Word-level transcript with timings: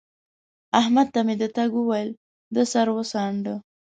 احمد 0.79 1.07
ته 1.13 1.19
مې 1.25 1.35
د 1.41 1.43
تګ 1.57 1.69
وويل؛ 1.79 2.09
ده 2.55 2.63
سر 2.71 2.87
وڅانډه 2.97 3.55